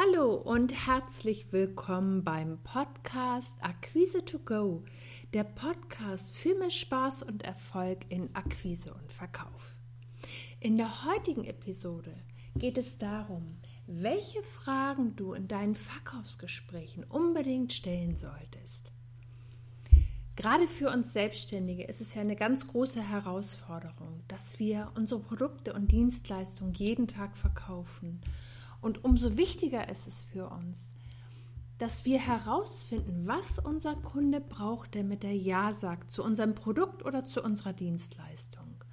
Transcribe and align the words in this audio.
Hallo 0.00 0.34
und 0.36 0.86
herzlich 0.86 1.52
willkommen 1.52 2.22
beim 2.22 2.62
Podcast 2.62 3.56
Akquise 3.60 4.24
to 4.24 4.38
Go, 4.38 4.84
der 5.34 5.42
Podcast 5.42 6.36
für 6.36 6.54
mehr 6.54 6.70
Spaß 6.70 7.24
und 7.24 7.42
Erfolg 7.42 7.98
in 8.08 8.32
Akquise 8.32 8.94
und 8.94 9.12
Verkauf. 9.12 9.74
In 10.60 10.76
der 10.76 11.04
heutigen 11.04 11.44
Episode 11.44 12.14
geht 12.54 12.78
es 12.78 12.96
darum, 12.98 13.56
welche 13.88 14.40
Fragen 14.44 15.16
du 15.16 15.32
in 15.32 15.48
deinen 15.48 15.74
Verkaufsgesprächen 15.74 17.02
unbedingt 17.02 17.72
stellen 17.72 18.16
solltest. 18.16 18.92
Gerade 20.36 20.68
für 20.68 20.90
uns 20.92 21.12
Selbstständige 21.12 21.82
ist 21.82 22.00
es 22.00 22.14
ja 22.14 22.20
eine 22.20 22.36
ganz 22.36 22.68
große 22.68 23.02
Herausforderung, 23.02 24.22
dass 24.28 24.60
wir 24.60 24.92
unsere 24.94 25.18
Produkte 25.18 25.72
und 25.72 25.90
Dienstleistungen 25.90 26.74
jeden 26.74 27.08
Tag 27.08 27.36
verkaufen 27.36 28.20
und 28.80 29.04
umso 29.04 29.36
wichtiger 29.36 29.88
ist 29.88 30.06
es 30.06 30.22
für 30.22 30.48
uns, 30.48 30.92
dass 31.78 32.04
wir 32.04 32.18
herausfinden, 32.18 33.26
was 33.26 33.58
unser 33.58 33.94
Kunde 33.94 34.40
braucht, 34.40 34.94
damit 34.94 35.24
er 35.24 35.32
Ja 35.32 35.74
sagt 35.74 36.10
zu 36.10 36.24
unserem 36.24 36.54
Produkt 36.54 37.04
oder 37.04 37.24
zu 37.24 37.42
unserer 37.42 37.72
Dienstleistung. 37.72 38.84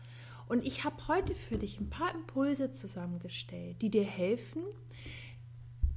Und 0.48 0.63
ich 0.63 0.84
habe 0.84 1.08
heute 1.08 1.34
für 1.34 1.58
dich 1.58 1.80
ein 1.80 1.89
paar 1.89 2.13
Impulse 2.13 2.71
zusammengestellt, 2.71 3.81
die 3.81 3.89
dir 3.89 4.03
helfen, 4.03 4.61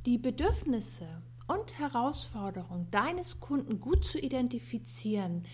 die 0.06 0.16
Bedürfnisse 0.16 1.06
und 1.46 1.78
Herausforderungen 1.78 2.90
deines 2.90 3.40
Kunden 3.40 3.80
gut 3.80 4.04
zu 4.04 4.18
identifizieren 4.18 5.44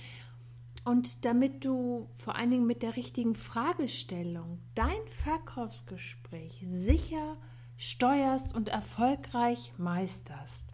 und 0.85 1.25
damit 1.25 1.65
du 1.65 2.09
vor 2.19 2.37
allen 2.37 2.51
Dingen 2.51 2.67
mit 2.67 2.83
der 2.83 2.97
richtigen 2.97 3.35
Fragestellung 3.35 4.59
dein 4.75 5.09
Verkaufsgespräch 5.09 6.63
sicher 6.67 7.37
steuerst 7.77 8.55
und 8.55 8.69
erfolgreich 8.69 9.73
meisterst. 9.77 10.65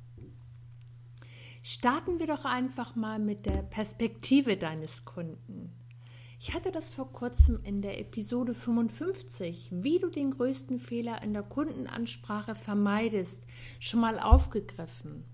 Starten 1.62 2.18
wir 2.18 2.26
doch 2.26 2.44
einfach 2.44 2.96
mal 2.96 3.18
mit 3.18 3.46
der 3.46 3.62
Perspektive 3.62 4.56
deines 4.56 5.04
Kunden. 5.04 5.72
Ich 6.42 6.54
hatte 6.54 6.72
das 6.72 6.88
vor 6.88 7.12
kurzem 7.12 7.60
in 7.64 7.82
der 7.82 8.00
Episode 8.00 8.54
55, 8.54 9.68
wie 9.70 9.98
du 9.98 10.08
den 10.08 10.30
größten 10.30 10.78
Fehler 10.78 11.22
in 11.22 11.34
der 11.34 11.42
Kundenansprache 11.42 12.54
vermeidest, 12.54 13.42
schon 13.78 14.00
mal 14.00 14.18
aufgegriffen. 14.18 15.24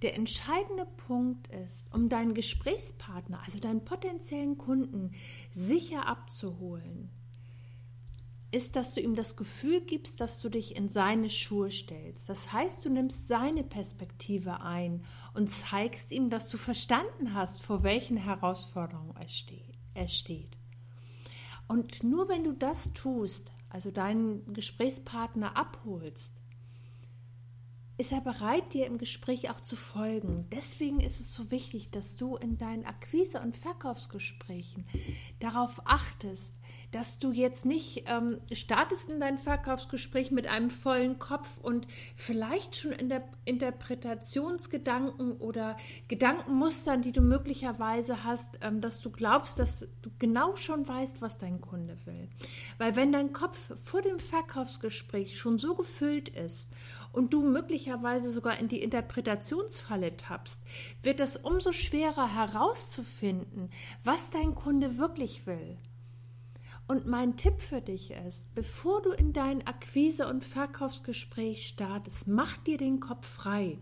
Der 0.00 0.16
entscheidende 0.16 0.86
Punkt 1.06 1.48
ist, 1.48 1.92
um 1.94 2.08
deinen 2.08 2.32
Gesprächspartner, 2.32 3.40
also 3.44 3.60
deinen 3.60 3.84
potenziellen 3.84 4.56
Kunden, 4.56 5.12
sicher 5.52 6.08
abzuholen, 6.08 7.10
ist, 8.52 8.76
dass 8.76 8.94
du 8.94 9.00
ihm 9.00 9.14
das 9.14 9.36
Gefühl 9.36 9.80
gibst, 9.80 10.20
dass 10.20 10.40
du 10.40 10.50
dich 10.50 10.76
in 10.76 10.88
seine 10.88 11.30
Schuhe 11.30 11.70
stellst. 11.70 12.28
Das 12.28 12.52
heißt, 12.52 12.84
du 12.84 12.90
nimmst 12.90 13.26
seine 13.26 13.64
Perspektive 13.64 14.60
ein 14.60 15.04
und 15.32 15.50
zeigst 15.50 16.12
ihm, 16.12 16.28
dass 16.28 16.50
du 16.50 16.58
verstanden 16.58 17.34
hast, 17.34 17.62
vor 17.62 17.82
welchen 17.82 18.18
Herausforderungen 18.18 19.14
er 19.94 20.08
steht. 20.08 20.58
Und 21.66 22.04
nur 22.04 22.28
wenn 22.28 22.44
du 22.44 22.52
das 22.52 22.92
tust, 22.92 23.50
also 23.70 23.90
deinen 23.90 24.52
Gesprächspartner 24.52 25.56
abholst, 25.56 26.34
ist 27.96 28.12
er 28.12 28.20
bereit, 28.20 28.74
dir 28.74 28.86
im 28.86 28.98
Gespräch 28.98 29.50
auch 29.50 29.60
zu 29.60 29.76
folgen. 29.76 30.46
Deswegen 30.50 31.00
ist 31.00 31.20
es 31.20 31.34
so 31.34 31.50
wichtig, 31.50 31.90
dass 31.90 32.16
du 32.16 32.36
in 32.36 32.58
deinen 32.58 32.84
Akquise- 32.84 33.40
und 33.40 33.56
Verkaufsgesprächen 33.56 34.86
darauf 35.40 35.80
achtest, 35.84 36.56
dass 36.92 37.18
du 37.18 37.32
jetzt 37.32 37.64
nicht 37.64 38.04
ähm, 38.06 38.38
startest 38.52 39.08
in 39.08 39.18
dein 39.18 39.38
Verkaufsgespräch 39.38 40.30
mit 40.30 40.46
einem 40.46 40.68
vollen 40.68 41.18
Kopf 41.18 41.48
und 41.62 41.88
vielleicht 42.16 42.76
schon 42.76 42.92
in 42.92 43.08
der 43.08 43.24
Interpretationsgedanken 43.46 45.32
oder 45.32 45.76
Gedankenmustern, 46.08 47.00
die 47.00 47.12
du 47.12 47.22
möglicherweise 47.22 48.24
hast, 48.24 48.58
ähm, 48.60 48.82
dass 48.82 49.00
du 49.00 49.10
glaubst, 49.10 49.58
dass 49.58 49.88
du 50.02 50.10
genau 50.18 50.54
schon 50.56 50.86
weißt, 50.86 51.22
was 51.22 51.38
dein 51.38 51.62
Kunde 51.62 51.96
will. 52.04 52.28
Weil 52.76 52.94
wenn 52.94 53.10
dein 53.10 53.32
Kopf 53.32 53.58
vor 53.82 54.02
dem 54.02 54.18
Verkaufsgespräch 54.18 55.38
schon 55.38 55.58
so 55.58 55.74
gefüllt 55.74 56.28
ist 56.28 56.68
und 57.12 57.32
du 57.32 57.42
möglicherweise 57.42 58.28
sogar 58.28 58.58
in 58.58 58.68
die 58.68 58.82
Interpretationsfalle 58.82 60.16
tappst, 60.18 60.60
wird 61.02 61.20
es 61.20 61.36
umso 61.36 61.72
schwerer 61.72 62.34
herauszufinden, 62.34 63.70
was 64.04 64.28
dein 64.28 64.54
Kunde 64.54 64.98
wirklich 64.98 65.46
will. 65.46 65.78
Und 66.88 67.06
mein 67.06 67.36
Tipp 67.36 67.60
für 67.60 67.80
dich 67.80 68.10
ist, 68.10 68.52
bevor 68.54 69.02
du 69.02 69.12
in 69.12 69.32
dein 69.32 69.66
Akquise- 69.66 70.26
und 70.26 70.44
Verkaufsgespräch 70.44 71.66
startest, 71.66 72.28
mach 72.28 72.58
dir 72.58 72.76
den 72.76 73.00
Kopf 73.00 73.26
frei. 73.26 73.78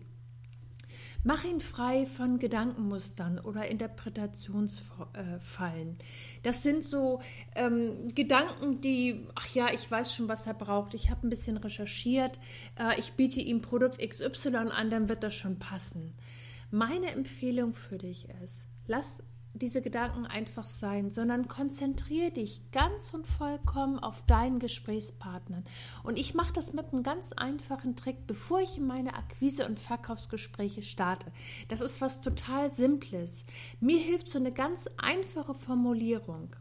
Mach 1.23 1.43
ihn 1.43 1.61
frei 1.61 2.07
von 2.07 2.39
Gedankenmustern 2.39 3.37
oder 3.37 3.67
Interpretationsfallen. 3.67 5.99
Das 6.41 6.63
sind 6.63 6.83
so 6.83 7.21
ähm, 7.55 8.15
Gedanken, 8.15 8.81
die, 8.81 9.27
ach 9.35 9.53
ja, 9.53 9.67
ich 9.71 9.91
weiß 9.91 10.15
schon, 10.15 10.27
was 10.27 10.47
er 10.47 10.55
braucht. 10.55 10.95
Ich 10.95 11.11
habe 11.11 11.27
ein 11.27 11.29
bisschen 11.29 11.57
recherchiert. 11.57 12.39
Äh, 12.75 12.99
ich 12.99 13.13
biete 13.13 13.39
ihm 13.39 13.61
Produkt 13.61 13.99
XY 13.99 14.71
an, 14.71 14.89
dann 14.89 15.09
wird 15.09 15.21
das 15.21 15.35
schon 15.35 15.59
passen. 15.59 16.15
Meine 16.71 17.11
Empfehlung 17.11 17.75
für 17.75 17.99
dich 17.99 18.27
ist, 18.43 18.65
lass 18.87 19.21
diese 19.53 19.81
Gedanken 19.81 20.25
einfach 20.25 20.65
sein, 20.65 21.11
sondern 21.11 21.47
konzentriere 21.47 22.31
dich 22.31 22.61
ganz 22.71 23.13
und 23.13 23.27
vollkommen 23.27 23.99
auf 23.99 24.25
deinen 24.25 24.59
Gesprächspartner. 24.59 25.63
Und 26.03 26.17
ich 26.17 26.33
mache 26.33 26.53
das 26.53 26.73
mit 26.73 26.93
einem 26.93 27.03
ganz 27.03 27.31
einfachen 27.33 27.95
Trick, 27.95 28.27
bevor 28.27 28.61
ich 28.61 28.77
in 28.77 28.87
meine 28.87 29.15
Akquise- 29.15 29.65
und 29.65 29.79
Verkaufsgespräche 29.79 30.83
starte. 30.83 31.31
Das 31.67 31.81
ist 31.81 32.01
was 32.01 32.21
total 32.21 32.71
Simples. 32.71 33.45
Mir 33.79 33.99
hilft 33.99 34.27
so 34.27 34.39
eine 34.39 34.51
ganz 34.51 34.85
einfache 34.97 35.53
Formulierung. 35.53 36.55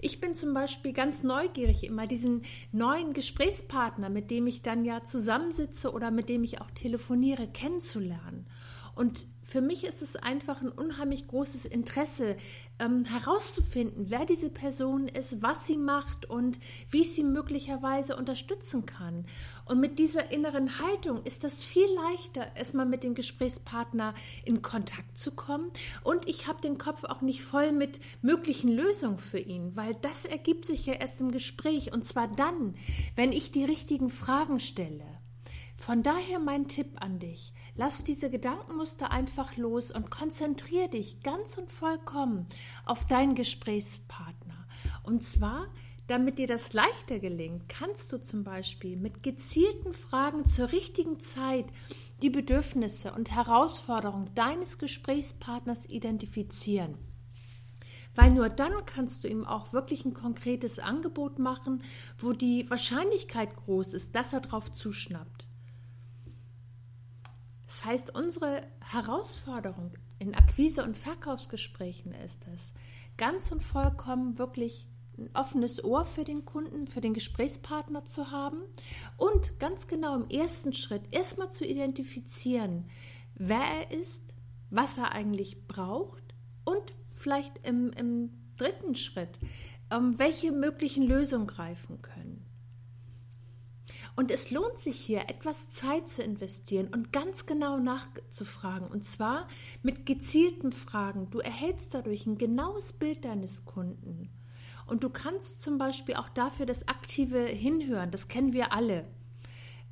Ich 0.00 0.20
bin 0.20 0.34
zum 0.34 0.54
Beispiel 0.54 0.92
ganz 0.92 1.22
neugierig, 1.22 1.84
immer 1.84 2.06
diesen 2.06 2.42
neuen 2.72 3.12
Gesprächspartner, 3.12 4.10
mit 4.10 4.30
dem 4.30 4.46
ich 4.46 4.62
dann 4.62 4.84
ja 4.84 5.02
zusammensitze 5.02 5.92
oder 5.92 6.10
mit 6.10 6.28
dem 6.28 6.44
ich 6.44 6.60
auch 6.60 6.70
telefoniere, 6.70 7.48
kennenzulernen. 7.48 8.46
Und 8.94 9.26
für 9.44 9.60
mich 9.60 9.84
ist 9.84 10.02
es 10.02 10.16
einfach 10.16 10.62
ein 10.62 10.70
unheimlich 10.70 11.28
großes 11.28 11.66
Interesse, 11.66 12.36
ähm, 12.78 13.04
herauszufinden, 13.04 14.06
wer 14.08 14.24
diese 14.24 14.50
Person 14.50 15.06
ist, 15.06 15.42
was 15.42 15.66
sie 15.66 15.76
macht 15.76 16.28
und 16.28 16.58
wie 16.90 17.02
ich 17.02 17.14
sie 17.14 17.22
möglicherweise 17.22 18.16
unterstützen 18.16 18.86
kann. 18.86 19.26
Und 19.66 19.80
mit 19.80 19.98
dieser 19.98 20.32
inneren 20.32 20.80
Haltung 20.80 21.22
ist 21.22 21.44
das 21.44 21.62
viel 21.62 21.86
leichter, 21.94 22.56
erstmal 22.56 22.86
mit 22.86 23.04
dem 23.04 23.14
Gesprächspartner 23.14 24.14
in 24.44 24.62
Kontakt 24.62 25.16
zu 25.16 25.30
kommen. 25.30 25.70
Und 26.02 26.28
ich 26.28 26.48
habe 26.48 26.60
den 26.60 26.78
Kopf 26.78 27.04
auch 27.04 27.20
nicht 27.20 27.42
voll 27.42 27.72
mit 27.72 28.00
möglichen 28.22 28.70
Lösungen 28.70 29.18
für 29.18 29.38
ihn, 29.38 29.76
weil 29.76 29.94
das 29.94 30.24
ergibt 30.24 30.64
sich 30.64 30.86
ja 30.86 30.94
erst 30.94 31.20
im 31.20 31.30
Gespräch. 31.30 31.92
Und 31.92 32.04
zwar 32.04 32.28
dann, 32.28 32.74
wenn 33.14 33.30
ich 33.30 33.50
die 33.50 33.64
richtigen 33.64 34.10
Fragen 34.10 34.58
stelle. 34.58 35.04
Von 35.76 36.02
daher 36.02 36.38
mein 36.38 36.68
Tipp 36.68 36.96
an 37.00 37.18
dich. 37.18 37.52
Lass 37.76 38.04
diese 38.04 38.30
Gedankenmuster 38.30 39.10
einfach 39.10 39.56
los 39.56 39.90
und 39.90 40.08
konzentriere 40.08 40.88
dich 40.88 41.22
ganz 41.22 41.58
und 41.58 41.72
vollkommen 41.72 42.46
auf 42.86 43.04
deinen 43.04 43.34
Gesprächspartner. 43.34 44.68
Und 45.02 45.24
zwar, 45.24 45.66
damit 46.06 46.38
dir 46.38 46.46
das 46.46 46.72
leichter 46.72 47.18
gelingt, 47.18 47.68
kannst 47.68 48.12
du 48.12 48.18
zum 48.18 48.44
Beispiel 48.44 48.96
mit 48.96 49.24
gezielten 49.24 49.92
Fragen 49.92 50.46
zur 50.46 50.70
richtigen 50.70 51.18
Zeit 51.18 51.66
die 52.22 52.30
Bedürfnisse 52.30 53.12
und 53.12 53.32
Herausforderungen 53.32 54.30
deines 54.36 54.78
Gesprächspartners 54.78 55.86
identifizieren. 55.86 56.96
Weil 58.14 58.30
nur 58.30 58.50
dann 58.50 58.86
kannst 58.86 59.24
du 59.24 59.28
ihm 59.28 59.44
auch 59.44 59.72
wirklich 59.72 60.04
ein 60.04 60.14
konkretes 60.14 60.78
Angebot 60.78 61.40
machen, 61.40 61.82
wo 62.18 62.32
die 62.32 62.70
Wahrscheinlichkeit 62.70 63.56
groß 63.56 63.94
ist, 63.94 64.14
dass 64.14 64.32
er 64.32 64.40
drauf 64.40 64.70
zuschnappt. 64.70 65.48
Das 67.74 67.84
heißt, 67.84 68.14
unsere 68.14 68.62
Herausforderung 68.92 69.90
in 70.20 70.36
Akquise- 70.36 70.84
und 70.84 70.96
Verkaufsgesprächen 70.96 72.12
ist 72.12 72.40
es, 72.54 72.72
ganz 73.16 73.50
und 73.50 73.64
vollkommen 73.64 74.38
wirklich 74.38 74.86
ein 75.18 75.28
offenes 75.34 75.82
Ohr 75.82 76.04
für 76.04 76.22
den 76.22 76.44
Kunden, 76.44 76.86
für 76.86 77.00
den 77.00 77.14
Gesprächspartner 77.14 78.06
zu 78.06 78.30
haben 78.30 78.58
und 79.16 79.58
ganz 79.58 79.88
genau 79.88 80.14
im 80.14 80.30
ersten 80.30 80.72
Schritt 80.72 81.02
erstmal 81.10 81.50
zu 81.50 81.66
identifizieren, 81.66 82.84
wer 83.34 83.58
er 83.58 83.90
ist, 83.90 84.22
was 84.70 84.96
er 84.96 85.10
eigentlich 85.10 85.66
braucht 85.66 86.22
und 86.64 86.94
vielleicht 87.10 87.66
im, 87.66 87.90
im 87.94 88.30
dritten 88.56 88.94
Schritt, 88.94 89.40
ähm, 89.90 90.16
welche 90.16 90.52
möglichen 90.52 91.02
Lösungen 91.02 91.48
greifen 91.48 92.02
können. 92.02 92.46
Und 94.16 94.30
es 94.30 94.50
lohnt 94.50 94.78
sich 94.78 94.96
hier, 94.96 95.28
etwas 95.28 95.70
Zeit 95.70 96.08
zu 96.08 96.22
investieren 96.22 96.88
und 96.92 97.12
ganz 97.12 97.46
genau 97.46 97.78
nachzufragen. 97.78 98.86
Und 98.86 99.04
zwar 99.04 99.48
mit 99.82 100.06
gezielten 100.06 100.70
Fragen. 100.70 101.30
Du 101.30 101.40
erhältst 101.40 101.94
dadurch 101.94 102.26
ein 102.26 102.38
genaues 102.38 102.92
Bild 102.92 103.24
deines 103.24 103.64
Kunden. 103.64 104.30
Und 104.86 105.02
du 105.02 105.10
kannst 105.10 105.62
zum 105.62 105.78
Beispiel 105.78 106.14
auch 106.14 106.28
dafür 106.28 106.66
das 106.66 106.86
aktive 106.88 107.40
Hinhören, 107.40 108.10
das 108.10 108.28
kennen 108.28 108.52
wir 108.52 108.72
alle. 108.72 109.04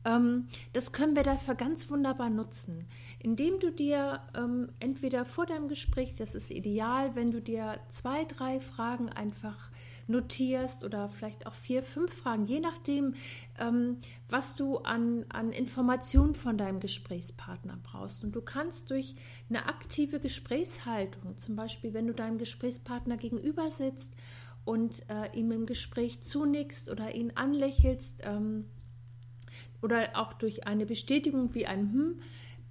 Ähm, 0.05 0.49
das 0.73 0.93
können 0.93 1.17
wir 1.17 1.23
dafür 1.23 1.55
ganz 1.55 1.91
wunderbar 1.91 2.31
nutzen, 2.31 2.87
indem 3.23 3.61
du 3.61 3.71
dir 3.71 4.21
ähm, 4.37 4.71
entweder 4.81 5.25
vor 5.25 5.47
deinem 5.47 5.69
Gespräch, 5.69 6.15
das 6.17 6.35
ist 6.35 6.51
ideal, 6.51 7.15
wenn 7.15 7.31
du 7.31 7.41
dir 7.41 7.79
zwei, 7.89 8.25
drei 8.25 8.59
Fragen 8.59 9.09
einfach 9.09 9.71
notierst 10.09 10.83
oder 10.83 11.09
vielleicht 11.09 11.47
auch 11.47 11.55
vier, 11.55 11.85
fünf 11.85 12.13
Fragen, 12.13 12.47
je 12.47 12.59
nachdem, 12.59 13.15
ähm, 13.59 13.99
was 14.29 14.57
du 14.57 14.79
an, 14.79 15.25
an 15.29 15.51
Informationen 15.51 16.35
von 16.35 16.59
deinem 16.59 16.81
Gesprächspartner 16.81 17.79
brauchst. 17.83 18.25
Und 18.25 18.33
du 18.33 18.43
kannst 18.43 18.91
durch 18.91 19.15
eine 19.49 19.67
aktive 19.67 20.19
Gesprächshaltung, 20.19 21.39
zum 21.39 21.55
Beispiel 21.55 21.95
wenn 21.95 22.09
du 22.09 22.15
deinem 22.15 22.39
Gesprächspartner 22.39 23.17
gegenüber 23.17 23.71
sitzt 23.71 24.13
und 24.65 25.09
äh, 25.09 25.37
ihm 25.39 25.53
im 25.53 25.67
Gespräch 25.67 26.23
zunickst 26.23 26.91
oder 26.91 27.15
ihn 27.15 27.33
anlächelst 27.37 28.17
ähm, 28.23 28.65
oder 29.81 30.11
auch 30.15 30.33
durch 30.33 30.67
eine 30.67 30.87
Bestätigung 30.87 31.55
wie 31.55 31.67
ein 31.67 31.93
Hm, 31.93 32.21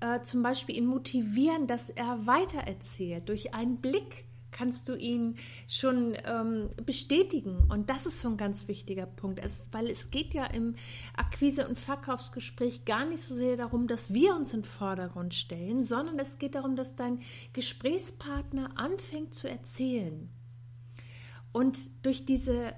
äh, 0.01 0.21
zum 0.21 0.43
Beispiel 0.43 0.77
ihn 0.77 0.85
motivieren, 0.85 1.67
dass 1.67 1.89
er 1.89 2.25
weitererzählt, 2.27 3.29
durch 3.29 3.53
einen 3.53 3.77
Blick 3.77 4.25
kannst 4.51 4.89
du 4.89 4.95
ihn 4.95 5.37
schon 5.67 6.15
ähm, 6.25 6.69
bestätigen. 6.85 7.65
Und 7.69 7.89
das 7.89 8.05
ist 8.05 8.21
so 8.21 8.29
ein 8.29 8.37
ganz 8.37 8.67
wichtiger 8.67 9.05
Punkt, 9.05 9.39
es, 9.39 9.65
weil 9.71 9.89
es 9.89 10.11
geht 10.11 10.33
ja 10.33 10.45
im 10.45 10.75
Akquise- 11.15 11.67
und 11.67 11.79
Verkaufsgespräch 11.79 12.85
gar 12.85 13.05
nicht 13.05 13.23
so 13.23 13.35
sehr 13.35 13.57
darum, 13.57 13.87
dass 13.87 14.13
wir 14.13 14.35
uns 14.35 14.53
in 14.53 14.61
den 14.61 14.65
Vordergrund 14.65 15.33
stellen, 15.33 15.83
sondern 15.83 16.19
es 16.19 16.37
geht 16.37 16.55
darum, 16.55 16.75
dass 16.75 16.95
dein 16.95 17.21
Gesprächspartner 17.53 18.71
anfängt 18.75 19.33
zu 19.33 19.49
erzählen. 19.49 20.29
Und 21.53 21.77
durch 22.03 22.25
diese 22.25 22.73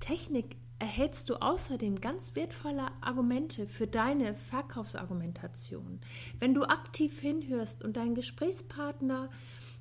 Technik 0.00 0.56
erhältst 0.82 1.30
du 1.30 1.36
außerdem 1.36 2.00
ganz 2.00 2.34
wertvolle 2.34 2.88
Argumente 3.02 3.68
für 3.68 3.86
deine 3.86 4.34
Verkaufsargumentation. 4.34 6.00
Wenn 6.40 6.54
du 6.54 6.64
aktiv 6.64 7.20
hinhörst 7.20 7.84
und 7.84 7.96
deinen 7.96 8.16
Gesprächspartner 8.16 9.30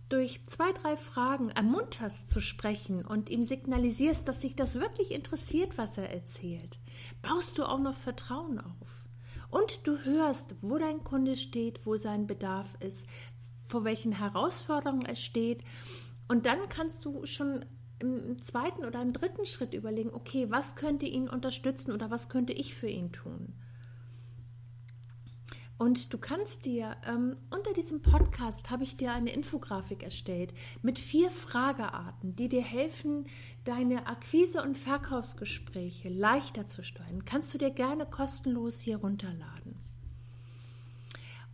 durch 0.09 0.45
zwei, 0.45 0.71
drei 0.73 0.97
Fragen 0.97 1.49
ermunterst 1.49 2.29
zu 2.29 2.39
sprechen 2.39 3.03
und 3.03 3.31
ihm 3.31 3.41
signalisierst, 3.41 4.27
dass 4.27 4.43
sich 4.43 4.55
das 4.55 4.75
wirklich 4.75 5.11
interessiert, 5.11 5.75
was 5.79 5.97
er 5.97 6.11
erzählt, 6.11 6.77
baust 7.23 7.57
du 7.57 7.63
auch 7.63 7.79
noch 7.79 7.95
Vertrauen 7.95 8.59
auf. 8.59 9.07
Und 9.49 9.87
du 9.87 9.97
hörst, 10.05 10.53
wo 10.61 10.77
dein 10.77 11.03
Kunde 11.03 11.35
steht, 11.35 11.83
wo 11.83 11.95
sein 11.95 12.27
Bedarf 12.27 12.75
ist, 12.79 13.07
vor 13.65 13.83
welchen 13.85 14.11
Herausforderungen 14.11 15.07
er 15.07 15.15
steht. 15.15 15.63
Und 16.27 16.45
dann 16.45 16.69
kannst 16.69 17.05
du 17.05 17.25
schon 17.25 17.65
im 18.01 18.41
zweiten 18.41 18.83
oder 18.83 19.01
im 19.01 19.13
dritten 19.13 19.45
Schritt 19.45 19.73
überlegen, 19.73 20.13
okay, 20.13 20.47
was 20.49 20.75
könnte 20.75 21.05
ihn 21.05 21.29
unterstützen 21.29 21.91
oder 21.91 22.11
was 22.11 22.27
könnte 22.27 22.53
ich 22.53 22.75
für 22.75 22.89
ihn 22.89 23.11
tun? 23.11 23.53
Und 25.81 26.13
du 26.13 26.19
kannst 26.19 26.67
dir 26.67 26.95
ähm, 27.07 27.37
unter 27.49 27.73
diesem 27.73 28.03
Podcast 28.03 28.69
habe 28.69 28.83
ich 28.83 28.97
dir 28.97 29.13
eine 29.13 29.33
Infografik 29.33 30.03
erstellt 30.03 30.53
mit 30.83 30.99
vier 30.99 31.31
Fragearten, 31.31 32.35
die 32.35 32.49
dir 32.49 32.61
helfen, 32.61 33.25
deine 33.63 34.05
Akquise- 34.05 34.61
und 34.61 34.77
Verkaufsgespräche 34.77 36.09
leichter 36.09 36.67
zu 36.67 36.83
steuern. 36.83 37.25
Kannst 37.25 37.51
du 37.55 37.57
dir 37.57 37.71
gerne 37.71 38.05
kostenlos 38.05 38.79
hier 38.79 38.97
runterladen. 38.97 39.75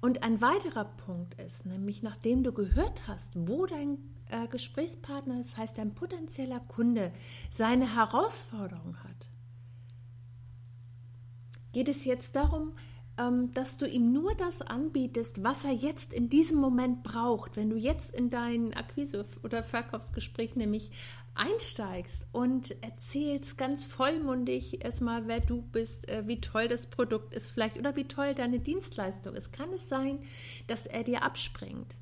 Und 0.02 0.24
ein 0.24 0.42
weiterer 0.42 0.84
Punkt 0.84 1.40
ist, 1.40 1.66
nämlich 1.66 2.04
nachdem 2.04 2.44
du 2.44 2.52
gehört 2.52 3.08
hast, 3.08 3.32
wo 3.34 3.66
dein 3.66 3.98
äh, 4.30 4.48
Gesprächspartner, 4.48 5.38
das 5.38 5.58
heißt 5.58 5.78
dein 5.78 5.94
potenzieller 5.94 6.60
Kunde, 6.60 7.12
seine 7.52 7.96
Herausforderung 7.96 8.98
hat, 9.04 9.30
geht 11.74 11.90
es 11.90 12.06
jetzt 12.06 12.36
darum, 12.36 12.74
ähm, 13.18 13.52
dass 13.54 13.78
du 13.78 13.88
ihm 13.88 14.12
nur 14.12 14.36
das 14.36 14.62
anbietest, 14.62 15.44
was 15.44 15.64
er 15.64 15.72
jetzt 15.72 16.14
in 16.14 16.30
diesem 16.30 16.60
Moment 16.60 17.04
braucht. 17.04 17.56
Wenn 17.56 17.70
du 17.70 17.76
jetzt 17.76 18.14
in 18.14 18.30
dein 18.30 18.74
Akquise- 18.74 19.26
oder 19.44 19.64
Verkaufsgespräch 19.64 20.56
nämlich 20.56 20.92
einsteigst 21.34 22.26
und 22.32 22.82
erzählst 22.84 23.58
ganz 23.58 23.86
vollmundig 23.86 24.84
erstmal, 24.84 25.28
wer 25.28 25.40
du 25.40 25.62
bist, 25.62 26.10
äh, 26.10 26.28
wie 26.28 26.42
toll 26.42 26.68
das 26.68 26.88
Produkt 26.88 27.34
ist 27.34 27.52
vielleicht 27.52 27.78
oder 27.78 27.96
wie 27.96 28.08
toll 28.08 28.34
deine 28.34 28.60
Dienstleistung 28.60 29.36
ist, 29.36 29.52
kann 29.52 29.72
es 29.74 29.88
sein, 29.88 30.20
dass 30.68 30.86
er 30.86 31.04
dir 31.04 31.24
abspringt. 31.24 31.98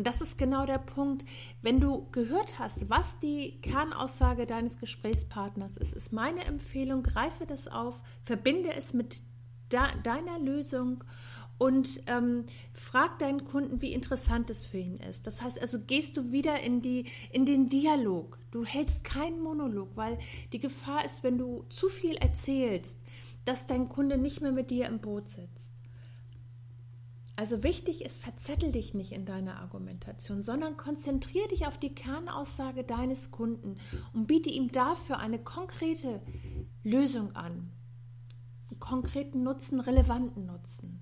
Und 0.00 0.06
das 0.06 0.22
ist 0.22 0.38
genau 0.38 0.64
der 0.64 0.78
Punkt. 0.78 1.26
Wenn 1.60 1.78
du 1.78 2.08
gehört 2.10 2.58
hast, 2.58 2.88
was 2.88 3.18
die 3.18 3.60
Kernaussage 3.60 4.46
deines 4.46 4.78
Gesprächspartners 4.78 5.76
ist, 5.76 5.92
ist 5.92 6.10
meine 6.10 6.42
Empfehlung, 6.46 7.02
greife 7.02 7.44
das 7.44 7.68
auf, 7.68 8.00
verbinde 8.24 8.72
es 8.72 8.94
mit 8.94 9.20
deiner 9.68 10.38
Lösung 10.38 11.04
und 11.58 12.00
ähm, 12.06 12.46
frag 12.72 13.18
deinen 13.18 13.44
Kunden, 13.44 13.82
wie 13.82 13.92
interessant 13.92 14.48
es 14.48 14.64
für 14.64 14.78
ihn 14.78 14.96
ist. 15.00 15.26
Das 15.26 15.42
heißt 15.42 15.60
also, 15.60 15.78
gehst 15.78 16.16
du 16.16 16.32
wieder 16.32 16.58
in, 16.60 16.80
die, 16.80 17.04
in 17.30 17.44
den 17.44 17.68
Dialog. 17.68 18.38
Du 18.52 18.64
hältst 18.64 19.04
keinen 19.04 19.42
Monolog, 19.42 19.90
weil 19.96 20.18
die 20.54 20.60
Gefahr 20.60 21.04
ist, 21.04 21.22
wenn 21.22 21.36
du 21.36 21.66
zu 21.68 21.90
viel 21.90 22.16
erzählst, 22.16 22.96
dass 23.44 23.66
dein 23.66 23.90
Kunde 23.90 24.16
nicht 24.16 24.40
mehr 24.40 24.52
mit 24.52 24.70
dir 24.70 24.86
im 24.86 25.00
Boot 25.00 25.28
sitzt. 25.28 25.69
Also 27.36 27.62
wichtig 27.62 28.04
ist, 28.04 28.20
verzettel 28.20 28.72
dich 28.72 28.92
nicht 28.92 29.12
in 29.12 29.24
deiner 29.24 29.60
Argumentation, 29.60 30.42
sondern 30.42 30.76
konzentriere 30.76 31.48
dich 31.48 31.66
auf 31.66 31.78
die 31.78 31.94
Kernaussage 31.94 32.84
deines 32.84 33.30
Kunden 33.30 33.78
und 34.12 34.26
biete 34.26 34.50
ihm 34.50 34.72
dafür 34.72 35.18
eine 35.18 35.38
konkrete 35.38 36.20
Lösung 36.82 37.34
an 37.34 37.70
konkreten 38.78 39.42
Nutzen, 39.42 39.80
relevanten 39.80 40.46
Nutzen. 40.46 41.00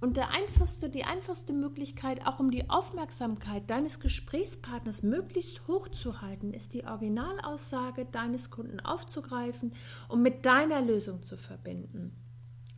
Und 0.00 0.16
der 0.16 0.30
einfachste, 0.30 0.88
die 0.88 1.04
einfachste 1.04 1.52
Möglichkeit, 1.52 2.26
auch 2.26 2.40
um 2.40 2.50
die 2.50 2.70
Aufmerksamkeit 2.70 3.68
deines 3.68 4.00
Gesprächspartners 4.00 5.02
möglichst 5.02 5.68
hoch 5.68 5.88
zu 5.88 6.22
halten, 6.22 6.54
ist 6.54 6.72
die 6.72 6.86
Originalaussage 6.86 8.06
deines 8.06 8.50
Kunden 8.50 8.80
aufzugreifen 8.80 9.74
und 10.08 10.22
mit 10.22 10.46
deiner 10.46 10.80
Lösung 10.80 11.20
zu 11.20 11.36
verbinden. 11.36 12.16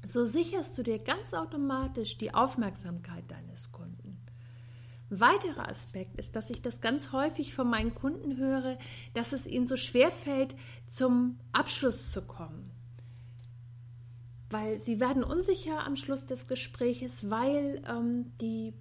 So 0.05 0.27
sicherst 0.27 0.77
du 0.77 0.83
dir 0.83 0.99
ganz 0.99 1.33
automatisch 1.33 2.19
die 2.19 2.35
Aufmerksamkeit 2.35 3.31
deines 3.31 3.71
Kunden. 3.73 4.19
Ein 5.11 5.21
weiterer 5.21 5.69
Aspekt 5.69 6.17
ist, 6.17 6.35
dass 6.35 6.51
ich 6.51 6.63
das 6.63 6.81
ganz 6.81 7.13
häufig 7.13 7.55
von 7.55 7.69
meinen 7.69 7.94
Kunden 7.94 8.37
höre, 8.37 8.79
dass 9.15 9.32
es 9.32 9.47
ihnen 9.47 9.67
so 9.67 9.77
schwer 9.77 10.11
fällt, 10.11 10.56
zum 10.87 11.39
Abschluss 11.53 12.11
zu 12.11 12.23
kommen 12.23 12.73
weil 14.53 14.81
sie 14.81 15.01
werden 15.01 15.25
unsicher 15.25 15.85
am 15.87 15.97
Schluss 15.97 16.27
des 16.27 16.47
Gespräches, 16.47 17.31
weil 17.31 17.82
ähm, 17.89 18.32
die 18.41 18.75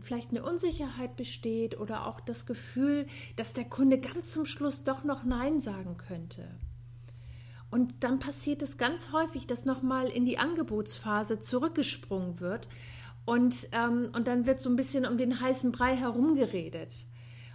vielleicht 0.00 0.30
eine 0.30 0.42
Unsicherheit 0.42 1.16
besteht 1.16 1.78
oder 1.78 2.06
auch 2.06 2.20
das 2.20 2.46
Gefühl, 2.46 3.06
dass 3.36 3.52
der 3.52 3.64
Kunde 3.64 3.98
ganz 3.98 4.32
zum 4.32 4.46
Schluss 4.46 4.84
doch 4.84 5.04
noch 5.04 5.24
Nein 5.24 5.60
sagen 5.60 5.96
könnte. 5.96 6.48
Und 7.72 8.04
dann 8.04 8.18
passiert 8.18 8.60
es 8.60 8.76
ganz 8.76 9.12
häufig, 9.12 9.46
dass 9.46 9.64
nochmal 9.64 10.06
in 10.08 10.26
die 10.26 10.36
Angebotsphase 10.36 11.40
zurückgesprungen 11.40 12.38
wird 12.38 12.68
und, 13.24 13.66
ähm, 13.72 14.10
und 14.14 14.26
dann 14.26 14.44
wird 14.44 14.60
so 14.60 14.68
ein 14.68 14.76
bisschen 14.76 15.06
um 15.06 15.16
den 15.16 15.40
heißen 15.40 15.72
Brei 15.72 15.96
herumgeredet. 15.96 17.06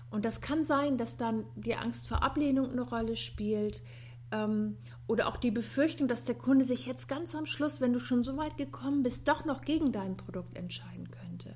Und 0.10 0.26
das 0.26 0.42
kann 0.42 0.64
sein, 0.64 0.98
dass 0.98 1.18
dann 1.18 1.46
die 1.56 1.76
Angst 1.76 2.08
vor 2.08 2.24
Ablehnung 2.24 2.72
eine 2.72 2.82
Rolle 2.82 3.16
spielt 3.16 3.84
ähm, 4.32 4.78
oder 5.06 5.28
auch 5.28 5.38
die 5.38 5.52
Befürchtung, 5.52 6.08
dass 6.08 6.24
der 6.24 6.34
Kunde 6.34 6.66
sich 6.66 6.88
jetzt 6.88 7.08
ganz 7.08 7.36
am 7.36 7.46
Schluss, 7.46 7.80
wenn 7.80 7.94
du 7.94 8.00
schon 8.00 8.24
so 8.24 8.38
weit 8.38 8.58
gekommen 8.58 9.04
bist, 9.04 9.28
doch 9.28 9.46
noch 9.46 9.62
gegen 9.62 9.92
dein 9.92 10.18
Produkt 10.18 10.58
entscheiden 10.58 11.12
könnte. 11.12 11.56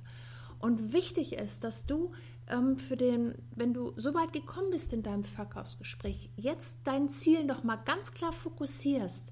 Und 0.59 0.93
wichtig 0.93 1.33
ist, 1.33 1.63
dass 1.63 1.87
du 1.87 2.11
ähm, 2.51 2.77
für 2.77 2.97
den, 2.97 3.35
wenn 3.55 3.73
du 3.73 3.93
so 3.95 4.13
weit 4.13 4.33
gekommen 4.33 4.69
bist 4.71 4.93
in 4.93 5.03
deinem 5.03 5.23
Verkaufsgespräch, 5.23 6.29
jetzt 6.35 6.77
dein 6.83 7.09
Ziel 7.09 7.45
noch 7.45 7.63
mal 7.63 7.77
ganz 7.77 8.13
klar 8.13 8.31
fokussierst 8.31 9.31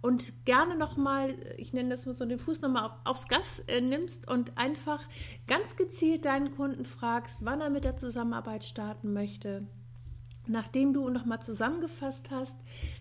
und 0.00 0.44
gerne 0.44 0.76
noch 0.76 0.96
mal, 0.96 1.34
ich 1.56 1.72
nenne 1.72 1.90
das 1.90 2.04
mal 2.06 2.12
so 2.12 2.26
den 2.26 2.38
Fuß 2.38 2.60
noch 2.60 2.70
mal 2.70 2.86
auf, 2.86 2.92
aufs 3.04 3.28
Gas 3.28 3.62
äh, 3.68 3.80
nimmst 3.80 4.28
und 4.28 4.58
einfach 4.58 5.02
ganz 5.46 5.76
gezielt 5.76 6.24
deinen 6.24 6.50
Kunden 6.50 6.84
fragst, 6.84 7.44
wann 7.44 7.60
er 7.60 7.70
mit 7.70 7.84
der 7.84 7.96
Zusammenarbeit 7.96 8.64
starten 8.64 9.12
möchte, 9.12 9.66
Nachdem 10.46 10.92
du 10.92 11.08
nochmal 11.08 11.42
zusammengefasst 11.42 12.30
hast, 12.30 12.56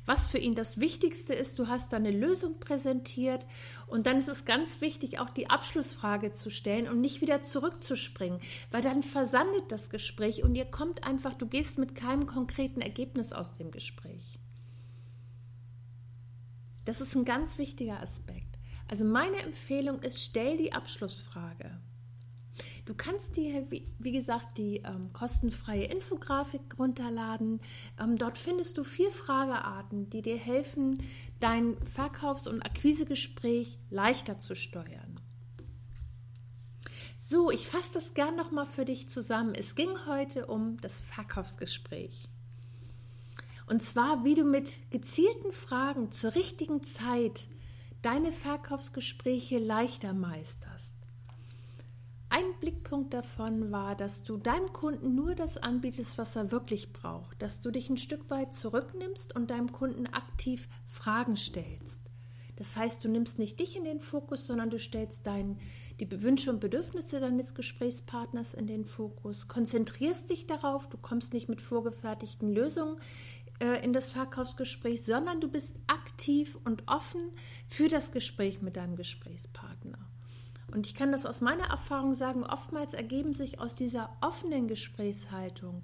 was 0.05 0.27
für 0.27 0.37
ihn 0.37 0.55
das 0.55 0.79
Wichtigste 0.79 1.33
ist, 1.33 1.59
du 1.59 1.67
hast 1.67 1.91
deine 1.91 2.11
Lösung 2.11 2.59
präsentiert 2.59 3.45
und 3.87 4.07
dann 4.07 4.17
ist 4.17 4.29
es 4.29 4.45
ganz 4.45 4.79
wichtig, 4.79 5.19
auch 5.19 5.29
die 5.29 5.49
Abschlussfrage 5.49 6.31
zu 6.31 6.49
stellen 6.49 6.87
und 6.87 7.01
nicht 7.01 7.19
wieder 7.19 7.41
zurückzuspringen, 7.41 8.39
weil 8.71 8.81
dann 8.81 9.03
versandet 9.03 9.71
das 9.73 9.89
Gespräch 9.89 10.43
und 10.43 10.55
ihr 10.55 10.65
kommt 10.65 11.03
einfach, 11.03 11.33
du 11.33 11.45
gehst 11.45 11.77
mit 11.77 11.95
keinem 11.95 12.27
konkreten 12.27 12.79
Ergebnis 12.79 13.33
aus 13.33 13.57
dem 13.57 13.71
Gespräch. 13.71 14.39
Das 16.85 17.01
ist 17.01 17.15
ein 17.15 17.25
ganz 17.25 17.57
wichtiger 17.57 18.01
Aspekt. 18.01 18.57
Also 18.87 19.03
meine 19.03 19.37
Empfehlung 19.37 20.01
ist, 20.01 20.21
stell 20.23 20.57
die 20.57 20.71
Abschlussfrage. 20.71 21.77
Du 22.85 22.93
kannst 22.93 23.37
dir, 23.37 23.65
wie, 23.71 24.11
gesagt, 24.11 24.57
die 24.57 24.79
ähm, 24.79 25.13
kostenfreie 25.13 25.85
Infografik 25.85 26.77
runterladen. 26.77 27.61
Ähm, 27.97 28.17
dort 28.17 28.37
findest 28.37 28.77
du 28.77 28.83
vier 28.83 29.09
Fragearten, 29.09 30.09
die 30.09 30.21
dir 30.21 30.37
helfen, 30.37 31.01
dein 31.39 31.77
Verkaufs- 31.95 32.47
und 32.47 32.61
Akquisegespräch 32.61 33.77
leichter 33.89 34.39
zu 34.39 34.55
steuern. 34.55 35.21
So, 37.19 37.51
ich 37.51 37.69
fasse 37.69 37.93
das 37.93 38.13
gern 38.13 38.35
nochmal 38.35 38.65
für 38.65 38.83
dich 38.83 39.07
zusammen. 39.07 39.55
Es 39.55 39.75
ging 39.75 40.05
heute 40.05 40.47
um 40.47 40.75
das 40.81 40.99
Verkaufsgespräch. 40.99 42.27
Und 43.65 43.81
zwar, 43.81 44.25
wie 44.25 44.35
du 44.35 44.43
mit 44.43 44.75
gezielten 44.91 45.53
Fragen 45.53 46.11
zur 46.11 46.35
richtigen 46.35 46.83
Zeit 46.83 47.47
deine 48.01 48.33
Verkaufsgespräche 48.33 49.57
leichter 49.57 50.11
meisterst. 50.11 50.92
Ein 52.35 52.55
Blickpunkt 52.59 53.13
davon 53.13 53.71
war, 53.71 53.95
dass 53.95 54.23
du 54.23 54.37
deinem 54.37 54.73
Kunden 54.73 55.13
nur 55.13 55.35
das 55.35 55.57
anbietest, 55.57 56.17
was 56.17 56.35
er 56.35 56.51
wirklich 56.51 56.91
braucht, 56.91 57.39
dass 57.39 57.61
du 57.61 57.69
dich 57.69 57.91
ein 57.91 57.97
Stück 57.97 58.27
weit 58.31 58.55
zurücknimmst 58.55 59.35
und 59.35 59.51
deinem 59.51 59.71
Kunden 59.71 60.07
aktiv 60.07 60.67
Fragen 60.87 61.37
stellst. 61.37 62.01
Das 62.55 62.75
heißt, 62.75 63.05
du 63.05 63.09
nimmst 63.09 63.37
nicht 63.37 63.59
dich 63.59 63.75
in 63.77 63.83
den 63.83 63.99
Fokus, 63.99 64.47
sondern 64.47 64.71
du 64.71 64.79
stellst 64.79 65.27
dein, 65.27 65.59
die 65.99 66.23
Wünsche 66.23 66.49
und 66.49 66.59
Bedürfnisse 66.59 67.19
deines 67.19 67.53
Gesprächspartners 67.53 68.55
in 68.55 68.65
den 68.65 68.85
Fokus, 68.85 69.47
konzentrierst 69.47 70.31
dich 70.31 70.47
darauf, 70.47 70.89
du 70.89 70.97
kommst 70.97 71.33
nicht 71.33 71.49
mit 71.49 71.61
vorgefertigten 71.61 72.51
Lösungen 72.51 72.97
äh, 73.59 73.85
in 73.85 73.93
das 73.93 74.09
Verkaufsgespräch, 74.09 75.05
sondern 75.05 75.39
du 75.39 75.49
bist 75.49 75.75
aktiv 75.85 76.57
und 76.65 76.81
offen 76.87 77.29
für 77.67 77.89
das 77.89 78.11
Gespräch 78.11 78.59
mit 78.63 78.75
deinem 78.75 78.95
Gesprächspartner. 78.95 79.99
Und 80.73 80.87
ich 80.87 80.95
kann 80.95 81.11
das 81.11 81.25
aus 81.25 81.39
meiner 81.39 81.65
Erfahrung 81.65 82.15
sagen, 82.15 82.43
oftmals 82.43 82.95
ergeben 82.95 83.33
sich 83.33 83.59
aus 83.59 83.75
dieser 83.75 84.09
offenen 84.21 84.67
Gesprächshaltung 84.67 85.83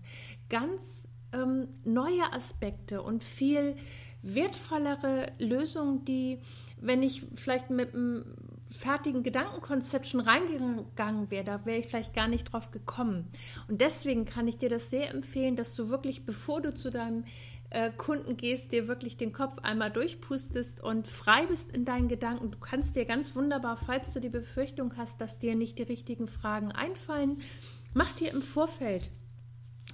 ganz 0.50 1.08
ähm, 1.32 1.68
neue 1.84 2.34
Aspekte 2.34 3.04
und 3.04 3.24
viel 3.24 3.76
wertvollere 4.24 5.28
Lösungen, 5.38 6.06
die, 6.06 6.40
wenn 6.82 7.04
ich 7.04 7.24
vielleicht 7.36 7.70
mit 7.70 7.94
einem 7.94 8.26
fertigen 8.70 9.24
Gedankenkonzept 9.24 10.08
schon 10.08 10.20
reingegangen 10.20 11.32
wäre, 11.32 11.44
da 11.44 11.66
wäre 11.66 11.80
ich 11.80 11.88
vielleicht 11.88 12.14
gar 12.14 12.28
nicht 12.28 12.46
drauf 12.46 12.72
gekommen. 12.72 13.28
Und 13.68 13.82
deswegen 13.82 14.26
kann 14.26 14.48
ich 14.48 14.58
dir 14.58 14.70
das 14.70 14.90
sehr 14.90 15.10
empfehlen, 15.12 15.56
dass 15.56 15.76
du 15.76 15.90
wirklich, 15.90 16.26
bevor 16.26 16.62
du 16.62 16.74
zu 16.74 16.92
deinem 16.92 17.26
äh, 17.72 17.92
Kunden 17.92 18.38
gehst, 18.38 18.72
dir 18.72 18.88
wirklich 18.88 19.18
den 19.18 19.34
Kopf 19.34 19.58
einmal 19.60 19.92
durchpustest 19.92 20.82
und 20.82 21.08
frei 21.08 21.48
bist 21.48 21.72
in 21.76 21.86
deinen 21.86 22.10
Gedanken. 22.10 22.52
Du 22.52 22.60
kannst 22.60 22.96
dir 22.96 23.06
ganz 23.06 23.36
wunderbar, 23.36 23.78
falls 23.78 24.14
du 24.14 24.22
die 24.22 24.30
Befürchtung 24.30 24.96
hast, 24.98 25.20
dass 25.20 25.40
dir 25.40 25.56
nicht 25.56 25.80
die 25.80 25.84
richtigen 25.84 26.28
Fragen 26.28 26.72
einfallen, 26.72 27.42
mach 27.94 28.12
dir 28.14 28.32
im 28.32 28.42
Vorfeld 28.42 29.12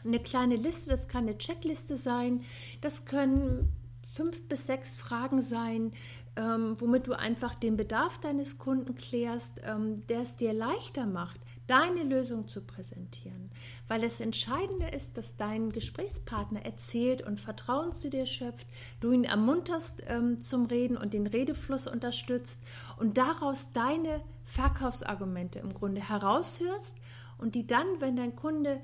eine 0.04 0.20
kleine 0.20 0.56
Liste, 0.56 0.90
das 0.90 1.08
kann 1.08 1.24
eine 1.24 1.38
Checkliste 1.38 1.98
sein, 1.98 2.44
das 2.82 3.06
können 3.06 3.72
fünf 4.14 4.48
bis 4.48 4.68
sechs 4.68 4.96
Fragen 4.96 5.42
sein, 5.42 5.92
ähm, 6.36 6.80
womit 6.80 7.08
du 7.08 7.14
einfach 7.14 7.56
den 7.56 7.78
Bedarf 7.78 8.20
deines 8.20 8.58
Kunden 8.58 8.96
klärst, 8.96 9.62
ähm, 9.64 10.06
der 10.08 10.22
es 10.22 10.36
dir 10.36 10.54
leichter 10.54 11.06
macht, 11.06 11.40
deine 11.68 12.04
Lösung 12.04 12.48
zu 12.48 12.62
präsentieren. 12.62 13.50
Weil 13.88 14.02
das 14.02 14.20
Entscheidende 14.20 14.88
ist, 14.88 15.18
dass 15.18 15.36
dein 15.38 15.72
Gesprächspartner 15.72 16.66
erzählt 16.66 17.22
und 17.22 17.40
Vertrauen 17.40 17.94
zu 17.94 18.10
dir 18.10 18.26
schöpft, 18.26 18.68
du 19.00 19.12
ihn 19.12 19.24
ermunterst 19.24 20.04
ähm, 20.08 20.42
zum 20.42 20.66
Reden 20.66 20.98
und 20.98 21.14
den 21.14 21.28
Redefluss 21.28 21.88
unterstützt 21.88 22.62
und 22.98 23.18
daraus 23.18 23.72
deine 23.74 24.22
Verkaufsargumente 24.44 25.60
im 25.60 25.74
Grunde 25.74 26.08
heraushörst 26.08 26.96
und 27.38 27.56
die 27.56 27.66
dann, 27.66 27.88
wenn 28.00 28.16
dein 28.16 28.36
Kunde 28.36 28.80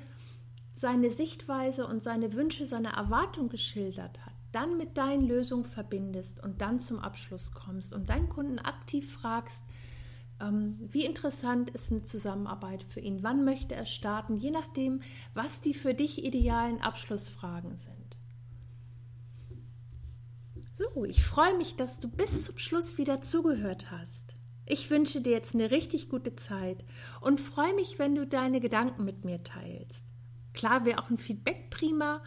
seine 0.75 1.11
Sichtweise 1.11 1.85
und 1.85 2.01
seine 2.01 2.33
Wünsche, 2.33 2.65
seine 2.65 2.93
Erwartung 2.93 3.49
geschildert 3.49 4.19
hat, 4.25 4.30
dann 4.51 4.77
mit 4.77 4.97
deinen 4.97 5.27
Lösungen 5.27 5.65
verbindest 5.65 6.41
und 6.43 6.61
dann 6.61 6.79
zum 6.79 6.99
Abschluss 6.99 7.51
kommst 7.51 7.93
und 7.93 8.09
deinen 8.09 8.29
Kunden 8.29 8.59
aktiv 8.59 9.11
fragst, 9.11 9.63
ähm, 10.41 10.77
wie 10.81 11.05
interessant 11.05 11.69
ist 11.69 11.91
eine 11.91 12.03
Zusammenarbeit 12.03 12.83
für 12.83 12.99
ihn, 12.99 13.23
wann 13.23 13.45
möchte 13.45 13.75
er 13.75 13.85
starten, 13.85 14.35
je 14.35 14.51
nachdem, 14.51 15.01
was 15.33 15.61
die 15.61 15.73
für 15.73 15.93
dich 15.93 16.23
idealen 16.23 16.81
Abschlussfragen 16.81 17.77
sind. 17.77 18.17
So, 20.75 21.05
ich 21.05 21.23
freue 21.23 21.55
mich, 21.57 21.75
dass 21.75 21.99
du 21.99 22.09
bis 22.09 22.45
zum 22.45 22.57
Schluss 22.57 22.97
wieder 22.97 23.21
zugehört 23.21 23.91
hast. 23.91 24.35
Ich 24.65 24.89
wünsche 24.89 25.21
dir 25.21 25.31
jetzt 25.31 25.53
eine 25.53 25.69
richtig 25.69 26.09
gute 26.09 26.35
Zeit 26.35 26.83
und 27.19 27.39
freue 27.39 27.73
mich, 27.75 27.99
wenn 27.99 28.15
du 28.15 28.25
deine 28.25 28.61
Gedanken 28.61 29.05
mit 29.05 29.25
mir 29.25 29.43
teilst. 29.43 30.05
Klar 30.53 30.85
wäre 30.85 30.99
auch 30.99 31.09
ein 31.09 31.17
Feedback 31.17 31.69
prima 31.69 32.21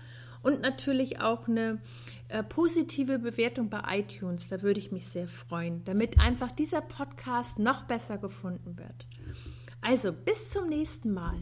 und 0.45 0.61
natürlich 0.61 1.21
auch 1.21 1.49
eine 1.49 1.81
äh, 2.29 2.43
positive 2.43 3.19
Bewertung 3.19 3.71
bei 3.71 3.83
iTunes. 3.99 4.49
Da 4.49 4.63
würde 4.63 4.79
ich 4.79 4.93
mich 4.93 5.09
sehr 5.09 5.27
freuen, 5.27 5.83
damit 5.85 6.21
einfach 6.21 6.53
dieser 6.53 6.81
Podcast 6.81 7.59
noch 7.59 7.85
besser 7.85 8.19
gefunden 8.19 8.79
wird. 8.79 9.07
Also 9.81 10.13
bis 10.13 10.51
zum 10.51 10.69
nächsten 10.69 11.13
Mal. 11.13 11.37